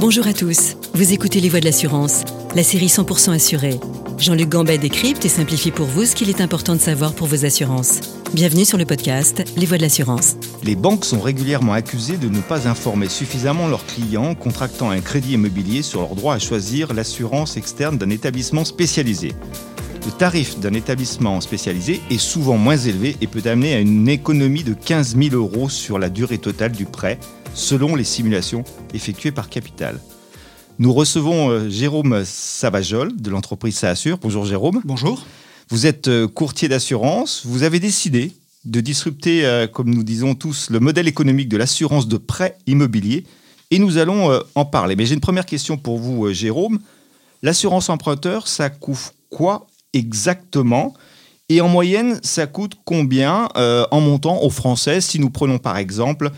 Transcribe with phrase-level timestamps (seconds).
[0.00, 2.24] Bonjour à tous, vous écoutez Les Voix de l'assurance,
[2.56, 3.78] la série 100% assurée.
[4.16, 7.44] Jean-Luc Gambet décrypte et simplifie pour vous ce qu'il est important de savoir pour vos
[7.44, 8.00] assurances.
[8.32, 10.36] Bienvenue sur le podcast Les Voix de l'assurance.
[10.64, 15.34] Les banques sont régulièrement accusées de ne pas informer suffisamment leurs clients contractant un crédit
[15.34, 19.34] immobilier sur leur droit à choisir l'assurance externe d'un établissement spécialisé.
[20.06, 24.64] Le tarif d'un établissement spécialisé est souvent moins élevé et peut amener à une économie
[24.64, 27.18] de 15 000 euros sur la durée totale du prêt,
[27.54, 28.64] selon les simulations
[28.94, 30.00] effectuées par Capital.
[30.78, 34.18] Nous recevons euh, Jérôme Savajol de l'entreprise Saassure.
[34.18, 34.80] Bonjour Jérôme.
[34.84, 35.24] Bonjour.
[35.68, 37.42] Vous êtes euh, courtier d'assurance.
[37.44, 38.32] Vous avez décidé
[38.64, 43.24] de disrupter, euh, comme nous disons tous, le modèle économique de l'assurance de prêt immobilier.
[43.70, 44.96] Et nous allons en parler.
[44.96, 46.80] Mais j'ai une première question pour vous, Jérôme.
[47.42, 50.94] L'assurance emprunteur, ça couvre quoi exactement?
[51.50, 55.00] Et en moyenne, ça coûte combien euh, en montant aux Français?
[55.00, 56.30] Si nous prenons par exemple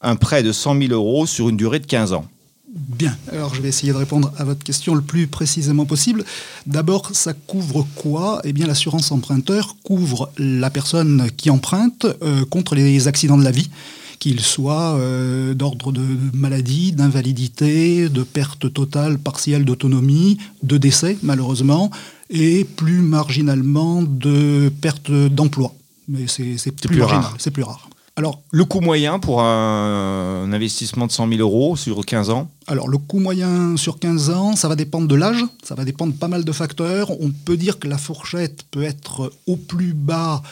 [0.00, 2.24] un prêt de 100 000 euros sur une durée de 15 ans
[2.72, 6.24] Bien, alors je vais essayer de répondre à votre question le plus précisément possible.
[6.66, 8.40] D'abord, ça couvre quoi?
[8.44, 13.50] Eh bien, l'assurance emprunteur couvre la personne qui emprunte euh, contre les accidents de la
[13.50, 13.70] vie,
[14.20, 21.90] qu'ils soient euh, d'ordre de maladie, d'invalidité, de perte totale, partielle d'autonomie, de décès, malheureusement,
[22.28, 25.74] et plus marginalement de perte d'emploi.
[26.06, 27.90] Mais c'est plus, plus marginal, c'est plus rare.
[28.20, 32.86] Alors, le coût moyen pour un, investissement de 100 000 euros sur 15 ans Alors,
[32.86, 36.18] le coût moyen sur 15 ans, ça va dépendre de l'âge, ça va dépendre de
[36.18, 37.18] pas mal de facteurs.
[37.22, 40.42] On peut dire que la fourchette peut être au plus bas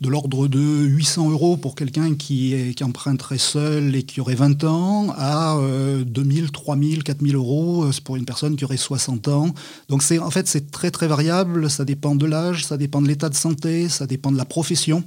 [0.00, 4.64] de l'ordre de 800 euros pour quelqu'un qui, qui, emprunterait seul et qui aurait 20
[4.64, 5.56] ans, à
[6.04, 9.54] 2000, 3000, 4000 euros euh, pour une personne qui aurait 60 ans.
[9.88, 13.06] Donc c'est en fait c'est très très variable, ça dépend de l'âge, ça dépend de
[13.06, 15.04] l'état de santé, ça dépend de la profession.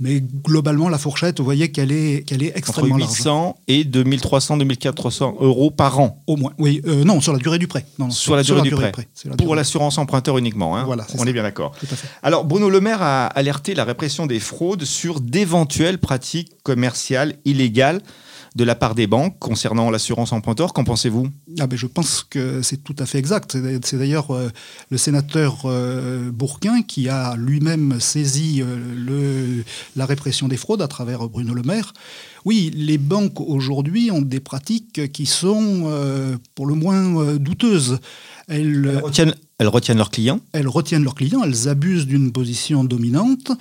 [0.00, 4.58] Mais globalement, la fourchette, vous voyez qu'elle est, qu'elle est extrêmement Entre 800 et 2300,
[4.58, 6.22] 2400 euros par an.
[6.28, 6.52] Au moins.
[6.58, 7.84] Oui, euh, non, sur la durée du prêt.
[7.98, 8.92] Non, sur, la durée, du, prêt.
[9.36, 10.76] Pour l'assurance emprunteur uniquement.
[10.76, 10.84] Hein.
[10.84, 11.72] Voilà, On est bien d'accord.
[12.22, 18.00] Alors, Bruno Le Maire a alerté la répression des fraudes sur d'éventuelles pratiques commerciales illégales
[18.58, 20.72] de la part des banques concernant l'assurance emprunteur.
[20.72, 21.28] Qu'en pensez-vous?
[21.60, 23.56] Ah ben Je pense que c'est tout à fait exact.
[23.84, 24.50] C'est d'ailleurs euh,
[24.90, 29.62] le sénateur euh, Bourquin qui a lui-même saisi euh,
[29.94, 31.92] la répression des fraudes à travers Bruno Le Maire.
[32.44, 35.90] Oui, les banques aujourd'hui ont des pratiques qui sont
[36.54, 37.98] pour le moins douteuses.
[38.48, 40.40] Elles, retiennent, elles retiennent leurs clients?
[40.52, 43.52] Elles retiennent leurs clients, elles abusent d'une position dominante,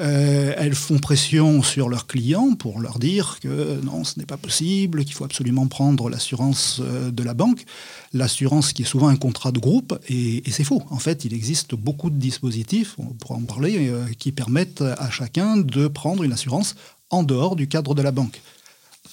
[0.00, 4.36] euh, elles font pression sur leurs clients pour leur dire que non, ce n'est pas
[4.36, 7.64] possible, qu'il faut absolument prendre l'assurance euh, de la banque,
[8.12, 10.82] l'assurance qui est souvent un contrat de groupe, et, c'est faux.
[10.90, 15.10] En fait, il existe beaucoup de dispositifs, on pourra en parler, euh, qui permettent à
[15.10, 16.74] chacun de prendre une assurance
[17.08, 18.42] en dehors du cadre de la banque.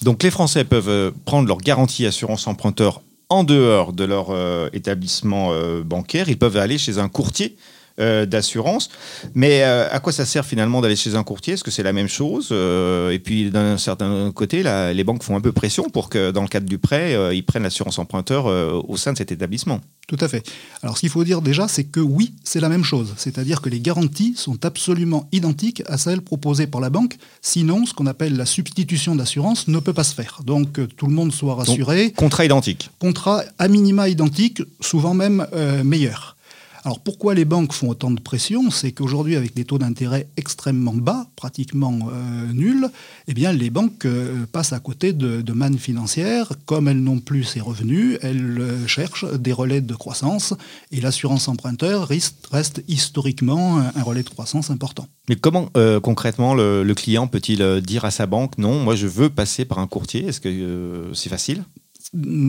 [0.01, 5.53] Donc les Français peuvent prendre leur garantie assurance emprunteur en dehors de leur euh, établissement
[5.53, 7.55] euh, bancaire, ils peuvent aller chez un courtier
[7.99, 8.89] euh, d'assurance.
[9.35, 11.53] Mais à quoi ça sert finalement d'aller chez un courtier?
[11.53, 14.63] Est-ce que c'est la même chose Et puis d'un certain côté,
[14.93, 17.63] les banques font un peu pression pour que dans le cadre du prêt, ils prennent
[17.63, 19.81] l'assurance emprunteur au sein de cet établissement.
[20.07, 20.43] Tout à fait.
[20.83, 23.13] Alors ce qu'il faut dire déjà, c'est que oui, c'est la même chose.
[23.17, 27.17] C'est-à-dire que les garanties sont absolument identiques à celles proposées par la banque.
[27.41, 30.41] Sinon, ce qu'on appelle la substitution d'assurance ne peut pas se faire.
[30.45, 32.11] Donc que tout le monde soit rassuré.
[32.11, 32.89] contrat identique.
[32.99, 36.35] Contrat à minima identique, souvent même euh, meilleur.
[36.83, 38.71] Alors pourquoi les banques font autant de pression?
[38.71, 42.89] C'est qu'aujourd'hui, avec des taux d'intérêt extrêmement bas, pratiquement euh, nuls,
[43.27, 46.53] eh les banques euh, passent à côté de, mannes financières.
[46.65, 50.55] Comme elles n'ont plus ces revenus, elles euh, cherchent des relais de croissance
[50.91, 55.07] et l'assurance emprunteur reste, historiquement un, relais de croissance important.
[55.29, 55.69] Mais comment
[56.01, 59.87] concrètement le client peut-il dire à sa banque non, moi je veux passer par un
[59.87, 60.25] courtier?
[60.25, 61.63] Est-ce que c'est facile?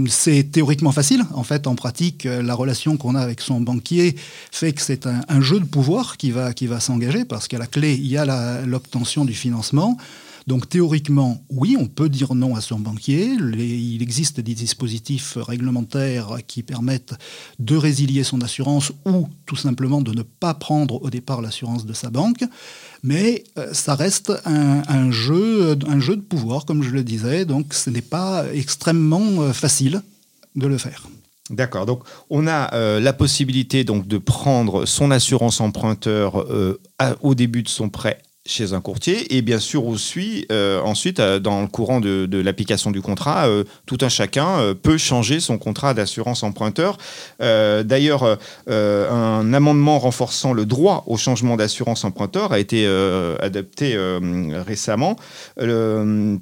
[0.09, 1.25] C'est théoriquement facile.
[1.35, 4.17] En fait, en pratique, euh, la relation qu'on a avec son banquier
[4.51, 7.67] fait que c'est un, jeu de pouvoir qui va, qui va s'engager parce qu'à la
[7.67, 9.97] clé, il y a l'obtention du financement.
[10.47, 13.27] Donc théoriquement, oui, on peut dire non à son banquier.
[13.27, 17.15] il existe des dispositifs réglementaires qui permettent
[17.59, 21.93] de résilier son assurance ou tout simplement de ne pas prendre au départ l'assurance de
[21.93, 22.45] sa banque.
[23.03, 27.75] Mais euh, ça reste un, jeu, un jeu de pouvoir, comme je le disais, donc
[27.75, 30.03] ce n'est pas extrêmement euh, facile
[30.57, 31.09] de le faire.
[31.51, 31.87] D'accord.
[31.87, 36.47] Donc, on a euh, la possibilité donc de prendre son assurance emprunteur
[37.21, 41.39] au début de son prêt chez un courtier et bien sûr aussi euh, ensuite euh,
[41.39, 45.95] dans le courant de, l'application du contrat euh, tout un chacun peut changer son contrat
[45.95, 46.99] d'assurance emprunteur.
[47.39, 52.87] D'ailleurs un amendement renforçant le droit au changement d'assurance emprunteur a été
[53.41, 53.97] adopté
[54.67, 55.17] récemment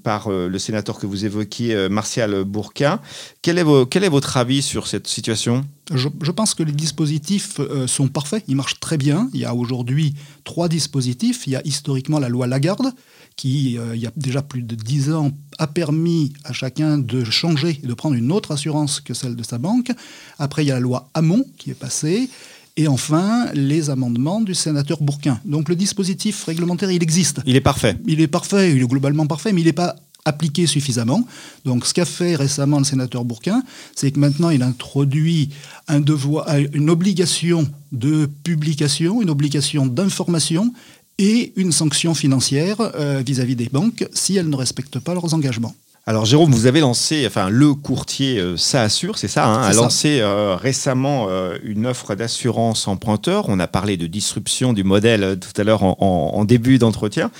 [0.02, 3.00] par le sénateur que vous évoquiez Martial Bourquin.
[3.43, 5.64] Quel est, quel est votre avis sur cette situation?
[5.90, 9.28] Je, pense que les dispositifs euh, sont parfaits, ils marchent très bien.
[9.34, 10.14] Il y a aujourd'hui
[10.44, 11.46] trois dispositifs.
[11.46, 12.92] Il y a historiquement la loi Lagarde,
[13.37, 17.25] qui, euh, il y a déjà plus de dix ans, a permis à chacun de
[17.25, 19.90] changer et de prendre une autre assurance que celle de sa banque.
[20.38, 22.31] Après, il y a la loi Hamon qui est passée.
[22.76, 25.40] Et enfin, les amendements du sénateur Bourquin.
[25.44, 27.40] Donc le dispositif réglementaire, il existe.
[27.44, 27.96] Il est parfait.
[28.06, 31.26] Il est parfait, il est globalement parfait, mais il n'est pas appliqué suffisamment.
[31.64, 33.62] Donc ce qu'a fait récemment le sénateur Bourquin,
[33.94, 35.50] c'est que maintenant il introduit
[35.88, 40.72] devoir, une obligation de publication, une obligation d'information
[41.19, 45.75] et une sanction financière euh, vis-à-vis des banques si elles ne respectent pas leurs engagements.
[46.10, 49.72] Alors Jérôme, vous avez lancé, enfin le courtier euh, Ça Assure, c'est ça, hein, a
[49.72, 51.28] lancé euh, récemment
[51.62, 53.44] une offre d'assurance emprunteur.
[53.46, 57.30] On a parlé de disruption du modèle tout à l'heure en début d'entretien.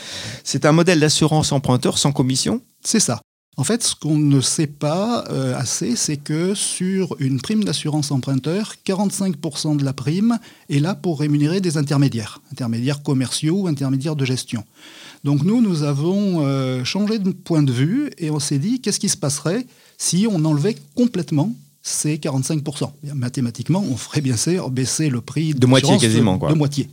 [0.45, 2.63] C'est un modèle d'assurance emprunteur sans commission?
[2.81, 3.21] C'est ça.
[3.57, 8.11] En fait, ce qu'on ne sait pas euh, assez, c'est que sur une prime d'assurance
[8.11, 10.39] emprunteur, 45% de la prime
[10.71, 14.65] est là pour rémunérer des intermédiaires, intermédiaires commerciaux ou intermédiaires de gestion.
[15.25, 19.01] Donc nous, nous avons euh, changé de point de vue et on s'est dit, qu'est-ce
[19.01, 19.67] qui se passerait
[19.99, 21.53] si on enlevait complètement
[21.83, 26.39] ces 45% Mathématiquement, on ferait bien sûr baisser le prix de moitié quasiment.
[26.39, 26.89] De moitié.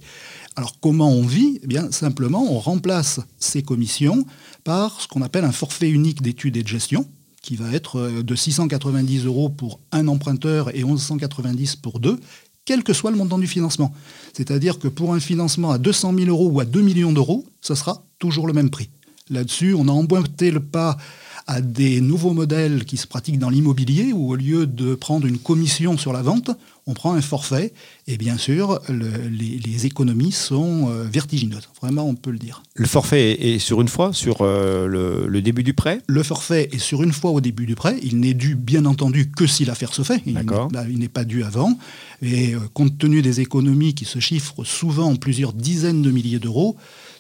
[0.58, 1.60] Alors comment on vit?
[1.62, 4.26] Eh bien simplement on remplace ces commissions
[4.64, 7.06] par ce qu'on appelle un forfait unique d'études et de gestion,
[7.44, 12.20] qui va être euh, de 690 euros pour un emprunteur et 1190 pour deux,
[12.66, 13.94] quel que soit le montant du financement.
[14.34, 17.76] C'est-à-dire que pour un financement à 200 000 euros ou à 2 millions d'euros, ce
[17.76, 18.90] sera toujours le même prix.
[19.30, 20.98] Là-dessus, on a emboîté le pas
[21.48, 25.38] à des nouveaux modèles qui se pratiquent dans l'immobilier, où au lieu de prendre une
[25.38, 26.52] commission sur la vente,
[26.88, 27.74] on prend un forfait.
[28.08, 31.70] Et bien sûr, les, économies sont euh, vertigineuses.
[31.82, 32.64] Vraiment, on peut le dire.
[32.74, 34.88] Le forfait est sur une fois, sur euh,
[35.28, 36.02] le, début du prêt?
[36.08, 37.98] Le forfait est sur une fois au début du prêt.
[38.04, 40.22] Il n'est dû, bien entendu, que si l'affaire se fait.
[40.26, 41.78] Il n'est pas dû avant.
[42.22, 46.40] Et euh, compte tenu des économies qui se chiffrent souvent en plusieurs dizaines de milliers
[46.40, 46.76] d'euros,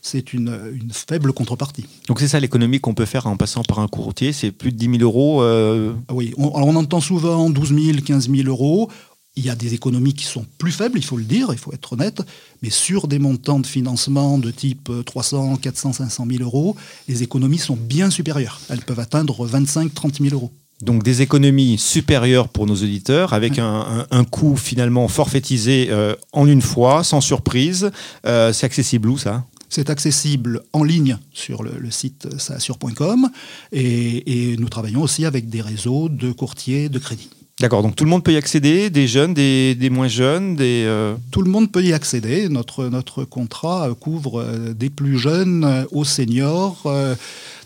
[0.07, 0.57] c'est une,
[0.91, 1.85] faible contrepartie.
[2.07, 4.77] Donc c'est ça l'économie qu'on peut faire en passant par un courtier, c'est plus de
[4.77, 8.89] 10 000 euros euh, Oui, on, on entend souvent 12 000, 15 000 euros.
[9.35, 11.71] Il y a des économies qui sont plus faibles, il faut le dire, il faut
[11.71, 12.23] être honnête,
[12.63, 16.75] mais sur des montants de financement de type 300, 400, 500 000 euros,
[17.07, 18.59] les économies sont bien supérieures.
[18.69, 20.51] Elles peuvent atteindre 25, 30 000 euros.
[20.81, 26.61] Donc des économies supérieures pour nos auditeurs, avec un, coût finalement forfaitisé euh, en une
[26.61, 27.91] fois, sans surprise.
[28.25, 29.43] Euh, c'est accessible où ça?
[29.69, 33.29] C'est accessible en ligne sur le, site saassure.com
[33.71, 37.29] et, et nous travaillons aussi avec des réseaux de courtiers de crédit.
[37.59, 40.83] D'accord, donc tout le monde peut y accéder, des jeunes, des, moins jeunes, des...
[40.85, 42.49] Euh, tout le monde peut y accéder.
[42.49, 47.15] Notre, notre contrat couvre euh, des plus jeunes aux seniors, euh,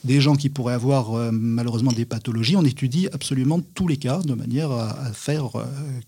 [0.04, 2.56] des gens qui pourraient avoir malheureusement des pathologies.
[2.56, 5.50] On étudie absolument tous les cas de manière à, à faire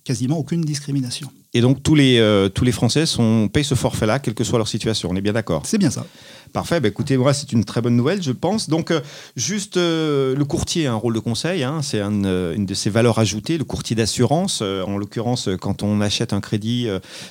[0.03, 1.29] quasiment aucune discrimination.
[1.53, 4.67] Et donc tous les, tous les Français sont, payent ce forfait-là, quelle que soit leur
[4.67, 6.05] situation, on est bien d'accord C'est bien ça.
[6.53, 8.69] Parfait, bah écoutez, moi c'est une très bonne nouvelle, je pense.
[8.69, 9.01] Donc, euh,
[9.35, 12.91] juste euh, le courtier a un rôle de conseil, hein, c'est euh, une de ses
[12.91, 14.61] valeurs ajoutées, le courtier d'assurance.
[14.61, 16.87] en l'occurrence, quand on achète un crédit,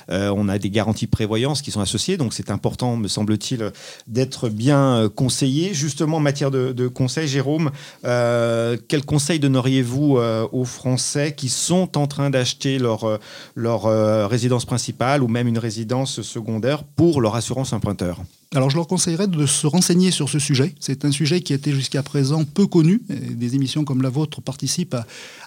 [0.09, 3.71] on a des garanties de prévoyance qui sont associées, donc c'est important, me semble-t-il,
[4.07, 5.73] d'être bien conseillé.
[5.73, 7.71] Justement, en matière de, conseil, Jérôme,
[8.03, 10.19] quel conseil donneriez-vous
[10.51, 13.19] aux Français qui sont en train d'acheter leur,
[13.55, 18.19] leur résidence principale ou même une résidence secondaire pour leur assurance emprunteur?
[18.55, 20.75] Alors je leur conseillerais de se renseigner sur ce sujet.
[20.79, 23.01] C'est un sujet qui a été jusqu'à présent peu connu.
[23.09, 24.95] des émissions comme la vôtre participent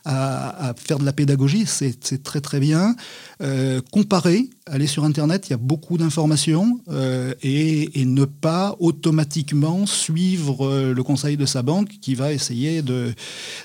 [0.04, 1.64] à, faire de la pédagogie.
[1.66, 2.94] C'est très très bien.
[3.42, 9.84] Euh, comparer, aller sur Internet, il y a beaucoup d'informations euh, et, ne pas automatiquement
[9.84, 13.12] suivre euh, le conseil de sa banque qui va essayer de,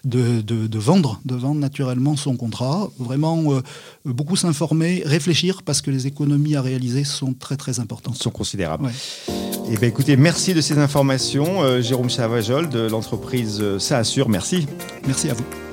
[0.03, 2.89] de, vendre, de vendre naturellement son contrat.
[2.99, 3.61] Vraiment
[4.03, 8.15] beaucoup s'informer, réfléchir parce que les économies à réaliser sont très très importantes.
[8.15, 8.91] Sont considérables.
[9.73, 11.81] Eh bien, écoutez, merci de ces informations.
[11.81, 14.67] Jérôme Chavajol de l'entreprise Ça Assure, merci.
[15.07, 15.70] Merci à vous.